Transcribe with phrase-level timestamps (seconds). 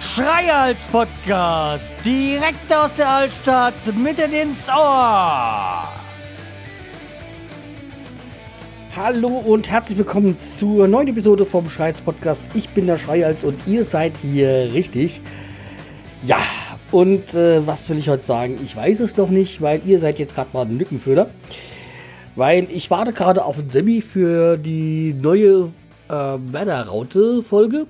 [0.00, 5.88] Schreihals Podcast, direkt aus der Altstadt, mitten ins Ohr.
[8.94, 12.42] Hallo und herzlich willkommen zur neuen Episode vom Schreihals Podcast.
[12.52, 15.22] Ich bin der Schreihals und ihr seid hier richtig.
[16.24, 16.38] Ja,
[16.90, 18.58] und äh, was will ich heute sagen?
[18.62, 21.30] Ich weiß es noch nicht, weil ihr seid jetzt gerade mal ein Lückenfüller.
[22.38, 25.72] Weil ich warte gerade auf ein Semi für die neue
[26.08, 27.88] äh, Männerraute-Folge.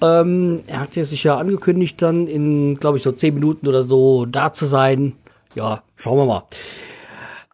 [0.00, 3.84] Ähm, er hat ja sich ja angekündigt, dann in, glaube ich, so 10 Minuten oder
[3.84, 5.16] so da zu sein.
[5.54, 6.44] Ja, schauen wir mal.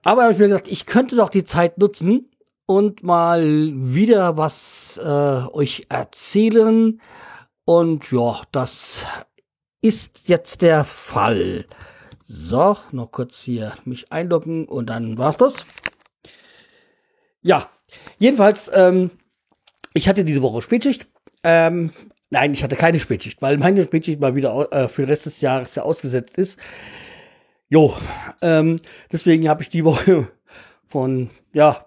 [0.04, 2.30] Aber habe ich mir gedacht, ich könnte doch die Zeit nutzen
[2.66, 7.00] und mal wieder was äh, euch erzählen.
[7.64, 9.02] Und ja, das
[9.82, 11.66] ist jetzt der Fall.
[12.30, 15.64] So, noch kurz hier mich einloggen und dann war's das.
[17.48, 17.70] Ja,
[18.18, 19.10] jedenfalls, ähm,
[19.94, 21.06] ich hatte diese Woche Spätschicht.
[21.42, 21.92] Ähm,
[22.30, 25.40] Nein, ich hatte keine Spätschicht, weil meine Spätschicht mal wieder äh, für den Rest des
[25.40, 26.58] Jahres ja ausgesetzt ist.
[27.70, 27.96] Jo,
[28.42, 28.76] ähm,
[29.10, 30.28] deswegen habe ich die Woche
[30.86, 31.86] von, ja,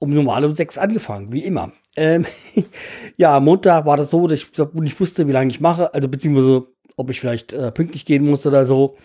[0.00, 1.72] um normal um sechs angefangen, wie immer.
[1.96, 2.26] Ähm,
[3.16, 6.66] ja, Montag war das so, dass ich nicht wusste, wie lange ich mache, also beziehungsweise
[6.98, 8.98] ob ich vielleicht äh, pünktlich gehen muss oder so.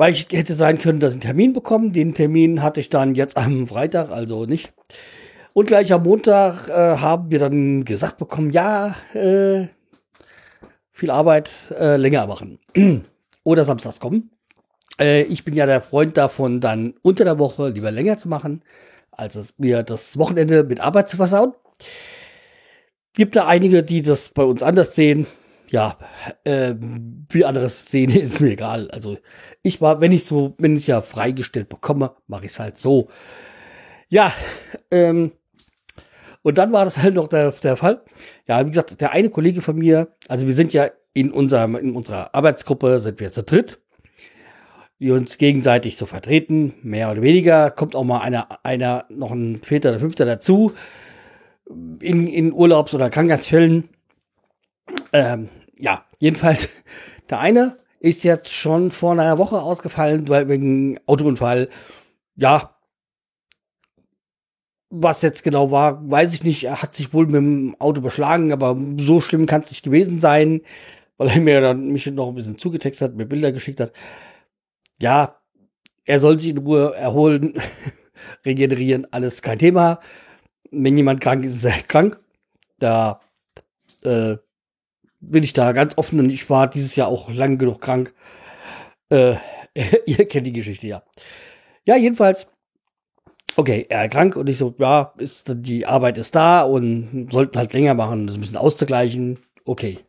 [0.00, 1.90] Weil ich hätte sein können, dass ich einen Termin bekomme.
[1.90, 4.72] Den Termin hatte ich dann jetzt am Freitag, also nicht.
[5.52, 9.66] Und gleich am Montag äh, haben wir dann gesagt bekommen, ja, äh,
[10.90, 12.58] viel Arbeit äh, länger machen.
[13.44, 14.30] Oder samstags kommen.
[14.98, 18.62] Äh, ich bin ja der Freund davon, dann unter der Woche lieber länger zu machen,
[19.10, 21.52] als mir das Wochenende mit Arbeit zu versauen.
[23.12, 25.26] Gibt da einige, die das bei uns anders sehen.
[25.70, 25.96] Ja,
[26.42, 26.74] äh,
[27.30, 28.90] wie anderes sehen ist mir egal.
[28.90, 29.16] Also
[29.62, 33.08] ich war, wenn ich so, wenn ich ja freigestellt bekomme, mache ich es halt so.
[34.08, 34.32] Ja,
[34.90, 35.32] ähm,
[36.42, 38.02] und dann war das halt noch der, der Fall.
[38.48, 41.94] Ja, wie gesagt, der eine Kollege von mir, also wir sind ja in, unserem, in
[41.94, 43.80] unserer Arbeitsgruppe, sind wir zu dritt,
[44.98, 47.70] die uns gegenseitig so vertreten, mehr oder weniger.
[47.70, 50.72] Kommt auch mal einer, einer noch ein Vierter oder Fünfter dazu,
[52.00, 53.88] in, in Urlaubs- oder Krankheitsfällen.
[55.12, 55.48] Ähm,
[55.80, 56.68] ja, jedenfalls,
[57.30, 61.68] der eine ist jetzt schon vor einer Woche ausgefallen, weil wegen Autounfall.
[62.36, 62.76] Ja,
[64.90, 66.64] was jetzt genau war, weiß ich nicht.
[66.64, 70.18] Er hat sich wohl mit dem Auto beschlagen, aber so schlimm kann es nicht gewesen
[70.18, 70.62] sein,
[71.16, 73.92] weil er mir dann mich noch ein bisschen zugetextet hat, mir Bilder geschickt hat.
[75.00, 75.40] Ja,
[76.04, 77.54] er soll sich in Ruhe erholen,
[78.44, 80.00] regenerieren, alles kein Thema.
[80.70, 82.20] Wenn jemand krank ist, ist er krank.
[82.78, 83.20] Da
[84.02, 84.36] äh,
[85.20, 88.14] bin ich da ganz offen und ich war dieses Jahr auch lang genug krank.
[89.10, 89.34] Äh,
[90.06, 91.02] ihr kennt die Geschichte ja.
[91.86, 92.46] Ja, jedenfalls
[93.56, 97.72] okay, er krank und ich so, ja, ist, die Arbeit ist da und sollten halt
[97.72, 99.38] länger machen, das ein bisschen auszugleichen.
[99.64, 99.98] Okay.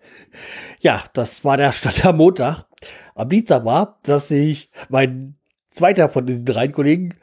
[0.79, 2.65] Ja, das war der Stand am Montag.
[3.13, 5.35] Am Dienstag war, dass sich mein
[5.67, 7.15] zweiter von diesen drei Kollegen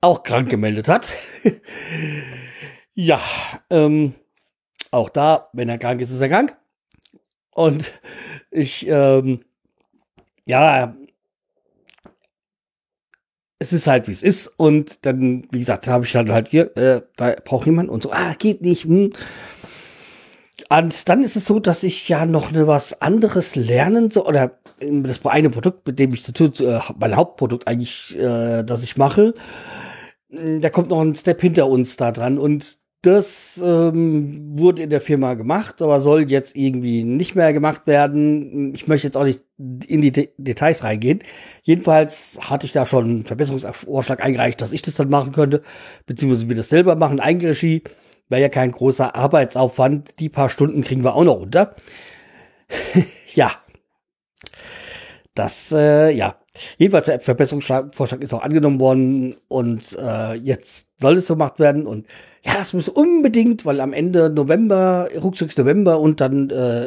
[0.00, 1.12] auch krank gemeldet hat.
[2.94, 3.20] ja,
[3.70, 4.14] ähm,
[4.92, 6.56] auch da, wenn er krank ist, ist er krank.
[7.54, 8.00] Und
[8.50, 9.40] ich, ähm,
[10.44, 10.94] ja,
[13.58, 14.48] es ist halt, wie es ist.
[14.56, 18.12] Und dann, wie gesagt, habe ich dann halt hier, äh, da braucht jemand und so,
[18.12, 18.84] ah, geht nicht.
[18.84, 19.12] Hm.
[20.68, 24.58] Und dann ist es so, dass ich ja noch ne, was anderes lernen soll, oder
[24.80, 28.96] das eine Produkt, mit dem ich zu tun, äh, mein Hauptprodukt eigentlich, äh, das ich
[28.96, 29.34] mache,
[30.28, 32.38] da kommt noch ein Step hinter uns da dran.
[32.38, 37.86] Und das ähm, wurde in der Firma gemacht, aber soll jetzt irgendwie nicht mehr gemacht
[37.86, 38.74] werden.
[38.74, 41.20] Ich möchte jetzt auch nicht in die De Details reingehen.
[41.62, 45.62] Jedenfalls hatte ich da schon einen Verbesserungsvorschlag eingereicht, dass ich das dann machen könnte,
[46.06, 47.82] beziehungsweise wir das selber machen, Eigenregie.
[48.30, 50.18] Wäre ja kein großer Arbeitsaufwand.
[50.18, 51.74] Die paar Stunden kriegen wir auch noch unter.
[53.34, 53.50] ja.
[55.34, 56.36] Das, äh, ja.
[56.78, 61.86] Jedenfalls der Verbesserungsvorschlag ist auch angenommen worden und äh, jetzt soll es so gemacht werden
[61.86, 62.06] und
[62.44, 66.86] ja, es muss unbedingt, weil am Ende November, ruckzuck November und dann äh,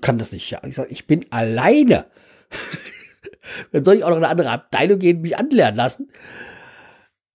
[0.00, 0.50] kann das nicht.
[0.50, 2.06] Ja, ich sag, ich bin alleine.
[3.72, 6.10] dann soll ich auch noch in eine andere Abteilung gehen, mich anlernen lassen.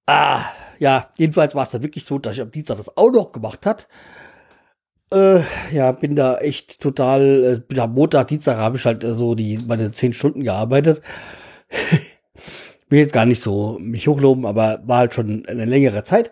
[0.06, 0.44] Ah,
[0.80, 3.66] ja, jedenfalls war es dann wirklich so, dass ich am Dienstag das auch noch gemacht
[3.66, 3.88] hat.
[5.12, 5.42] Äh,
[5.72, 9.36] ja, bin da echt total, äh, bin am Montag, Dienstag habe ich halt äh, so
[9.36, 11.02] die, meine zehn Stunden gearbeitet.
[12.90, 16.32] will jetzt gar nicht so mich hochloben, aber war halt schon eine längere Zeit.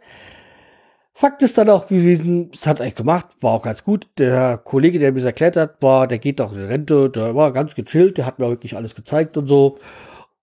[1.15, 4.07] Fakt ist dann auch gewesen, es hat eigentlich gemacht, war auch ganz gut.
[4.18, 7.51] Der Kollege, der mir das erklärt hat, war, der geht auch in Rente, der war
[7.51, 9.77] ganz gechillt, der hat mir wirklich alles gezeigt und so.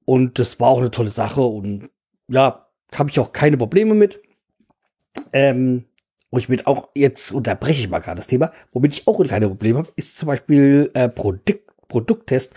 [0.05, 1.91] Und das war auch eine tolle Sache und
[2.29, 4.21] ja, habe ich auch keine Probleme mit.
[5.33, 5.87] Ähm,
[6.31, 9.49] wo ich mit auch jetzt unterbreche ich mal gerade das Thema, womit ich auch keine
[9.49, 12.53] Probleme habe, ist zum Beispiel äh, Produkt, Produkttest.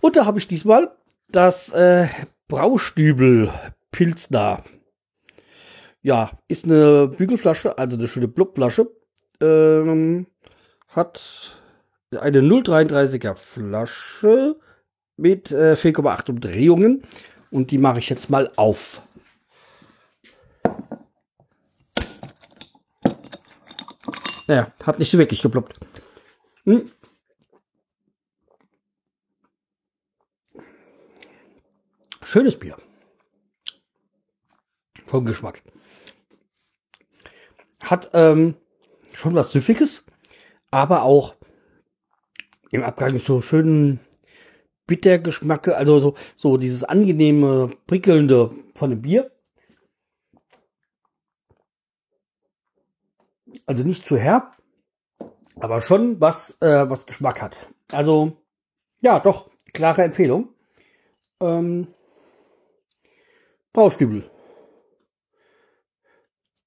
[0.00, 0.90] Und da habe ich diesmal
[1.30, 2.08] das äh,
[2.48, 3.50] Braustübel
[3.92, 4.64] Pilsner.
[6.02, 8.90] Ja, ist eine Bügelflasche, also eine schöne Blubflasche.
[9.40, 10.26] Ähm,
[10.88, 11.56] hat
[12.16, 14.56] eine 0,33er Flasche
[15.16, 17.02] mit äh, 4,8 Umdrehungen.
[17.50, 19.02] Und die mache ich jetzt mal auf.
[24.46, 25.78] Naja, hat nicht so wirklich geploppt.
[26.64, 26.90] Hm.
[32.22, 32.76] Schönes Bier.
[35.06, 35.62] Vom Geschmack.
[37.88, 38.54] Hat ähm,
[39.14, 40.04] schon was Süffiges,
[40.70, 41.36] aber auch
[42.70, 44.00] im Abgang so schönen
[44.86, 49.30] Bittergeschmack, also so, so dieses angenehme, prickelnde von dem Bier.
[53.64, 54.56] Also nicht zu herb,
[55.56, 57.56] aber schon was, äh, was Geschmack hat.
[57.92, 58.36] Also,
[59.00, 60.50] ja, doch, klare Empfehlung.
[61.40, 61.88] Ähm,
[63.72, 64.30] Braustübel.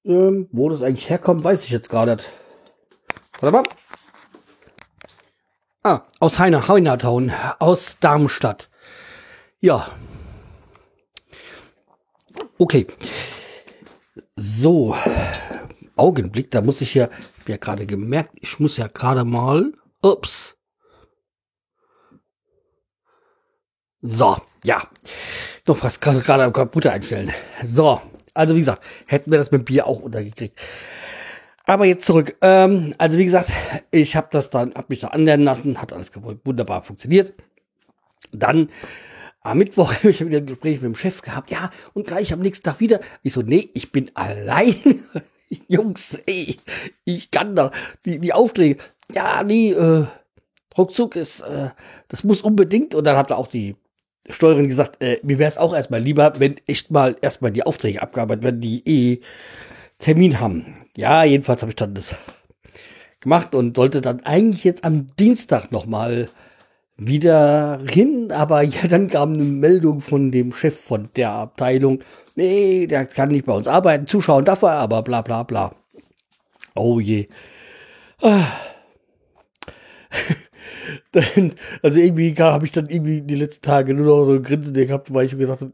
[0.04, 2.28] Ähm, wo das eigentlich herkommt, weiß ich jetzt gar nicht.
[3.40, 3.62] Warte mal.
[5.84, 8.70] Ah, aus Heiner, Heinertown, aus Darmstadt.
[9.60, 9.88] Ja.
[12.58, 12.86] Okay.
[14.36, 14.96] So.
[15.96, 19.72] Augenblick, da muss ich ja, hab ja gerade gemerkt, ich muss ja gerade mal,
[20.02, 20.56] ups.
[24.00, 24.82] So, ja.
[25.66, 27.32] Noch gerade gerade am Computer einstellen.
[27.64, 28.00] So,
[28.34, 30.58] also wie gesagt, hätten wir das mit Bier auch untergekriegt.
[31.64, 32.36] Aber jetzt zurück.
[32.40, 33.50] Ähm, also wie gesagt,
[33.90, 36.10] ich habe das dann, habe mich da anlernen lassen, hat alles
[36.44, 37.34] wunderbar funktioniert.
[38.32, 38.68] Dann
[39.42, 41.50] am Mittwoch habe ich wieder ein Gespräch mit dem Chef gehabt.
[41.50, 43.00] Ja, und gleich am nächsten Tag wieder.
[43.22, 45.02] Ich so, nee, ich bin allein.
[45.68, 46.56] Jungs, ey,
[47.04, 47.70] ich kann da
[48.06, 48.82] die, die Aufträge.
[49.12, 50.06] Ja, nee, äh,
[50.76, 51.70] ruckzuck ist, äh,
[52.08, 52.94] das muss unbedingt.
[52.94, 53.76] Und dann habt ihr auch die
[54.28, 58.02] Steuerin gesagt, äh, mir wäre es auch erstmal lieber, wenn echt mal erstmal die Aufträge
[58.02, 59.20] abgearbeitet werden, die eh
[59.98, 60.74] Termin haben.
[60.96, 62.14] Ja, jedenfalls habe ich dann das
[63.20, 66.28] gemacht und sollte dann eigentlich jetzt am Dienstag nochmal
[66.96, 72.02] wieder hin, aber ja, dann kam eine Meldung von dem Chef von der Abteilung,
[72.34, 75.74] nee, der kann nicht bei uns arbeiten, zuschauen darf er, aber bla bla bla.
[76.74, 77.28] Oh je.
[78.22, 78.44] Ah.
[81.12, 84.74] dann, also irgendwie habe ich dann irgendwie die letzten Tage nur noch so ein Grinsen
[84.74, 85.72] gehabt, weil ich mir gesagt habe,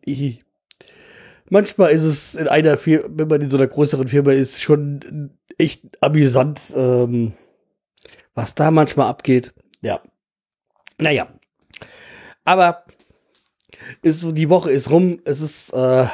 [1.51, 5.31] manchmal ist es in einer Firma, wenn man in so einer größeren Firma ist, schon
[5.57, 7.33] echt amüsant, ähm,
[8.35, 9.55] was da manchmal abgeht.
[9.81, 10.01] Ja.
[10.99, 11.29] Naja.
[12.45, 12.85] Aber
[14.03, 15.21] ist, die Woche ist rum.
[15.25, 16.07] Es ist äh,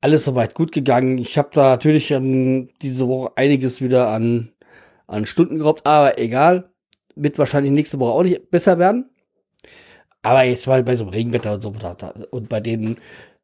[0.00, 1.18] alles soweit gut gegangen.
[1.18, 4.52] Ich habe da natürlich an diese Woche einiges wieder an,
[5.06, 6.73] an Stunden geraubt, aber egal.
[7.16, 9.10] Wird wahrscheinlich nächste Woche auch nicht besser werden.
[10.22, 11.74] Aber jetzt mal bei so einem Regenwetter und so
[12.30, 12.96] und bei den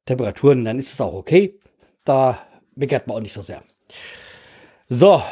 [0.07, 1.59] Temperaturen, dann ist es auch okay.
[2.05, 3.63] Da meckert man auch nicht so sehr.
[4.89, 5.23] So,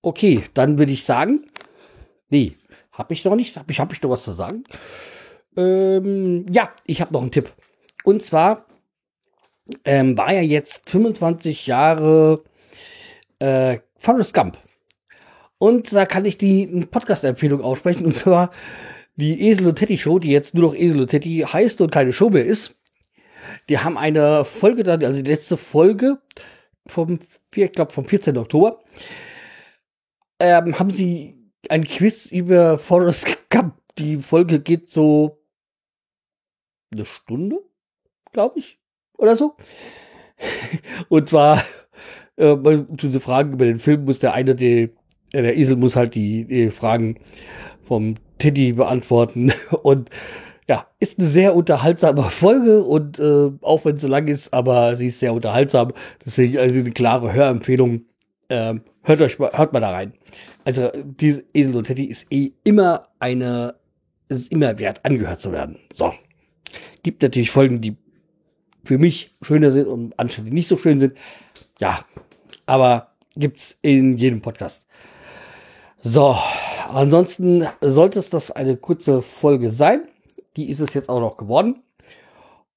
[0.00, 1.50] okay, dann würde ich sagen,
[2.30, 2.56] nee,
[2.92, 4.64] habe ich noch nicht, habe ich, hab ich noch was zu sagen?
[5.56, 7.52] Ähm, ja, ich habe noch einen Tipp.
[8.04, 8.66] Und zwar
[9.84, 12.44] ähm, war ja jetzt 25 Jahre
[13.38, 14.58] äh, Forrest Gump.
[15.58, 18.04] Und da kann ich die Podcast-Empfehlung aussprechen.
[18.04, 18.50] Und zwar
[19.16, 22.12] die Esel und Teddy Show, die jetzt nur noch Esel und Teddy heißt und keine
[22.12, 22.74] Show mehr ist.
[23.68, 26.18] Die haben eine Folge da, also die letzte Folge
[26.86, 27.18] vom,
[27.54, 28.36] ich glaube, vom 14.
[28.36, 28.82] Oktober,
[30.40, 33.74] ähm, haben sie ein Quiz über Forrest Gump.
[33.98, 35.42] Die Folge geht so
[36.92, 37.58] eine Stunde,
[38.32, 38.78] glaube ich,
[39.16, 39.56] oder so.
[41.08, 41.62] Und zwar,
[42.36, 42.54] äh,
[42.98, 44.90] zu den Fragen über den Film muss der eine, äh,
[45.32, 47.16] der Esel muss halt die, die Fragen
[47.82, 49.52] vom Teddy beantworten.
[49.82, 50.10] Und
[50.68, 54.96] ja, ist eine sehr unterhaltsame Folge und äh, auch wenn es so lang ist, aber
[54.96, 55.92] sie ist sehr unterhaltsam.
[56.24, 58.04] Deswegen also eine klare Hörempfehlung.
[58.48, 60.14] Ähm, hört euch mal, hört mal da rein.
[60.64, 63.76] Also diese Esel und Teddy ist eh immer eine,
[64.28, 65.78] ist immer wert, angehört zu werden.
[65.92, 66.12] So.
[67.04, 67.96] Gibt natürlich Folgen, die
[68.84, 71.16] für mich schöner sind und anscheinend nicht so schön sind.
[71.80, 72.00] Ja,
[72.66, 74.86] aber gibt's in jedem Podcast.
[76.02, 76.36] So,
[76.92, 80.08] ansonsten sollte es das eine kurze Folge sein.
[80.56, 81.82] Die ist es jetzt auch noch geworden.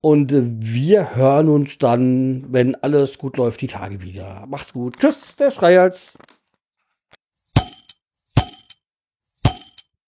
[0.01, 4.45] Und wir hören uns dann, wenn alles gut läuft, die Tage wieder.
[4.47, 4.97] Macht's gut.
[4.97, 6.17] Tschüss, der Schreihals.